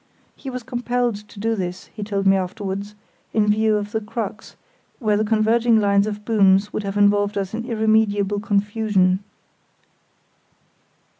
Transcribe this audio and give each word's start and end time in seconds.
He 0.35 0.49
was 0.49 0.63
compelled 0.63 1.13
to 1.17 1.39
do 1.39 1.53
this, 1.55 1.85
he 1.93 2.01
told 2.03 2.25
me 2.25 2.35
afterwards, 2.35 2.95
in 3.35 3.45
view 3.51 3.77
of 3.77 3.91
the 3.91 4.01
crux, 4.01 4.55
where 4.97 5.15
the 5.15 5.23
converging 5.23 5.79
lines 5.79 6.07
of 6.07 6.25
booms 6.25 6.73
would 6.73 6.81
have 6.81 6.97
involved 6.97 7.37
us 7.37 7.53
in 7.53 7.65
irremediable 7.65 8.39
confusion. 8.39 9.23